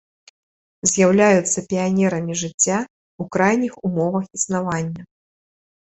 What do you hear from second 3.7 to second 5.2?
умовах існавання.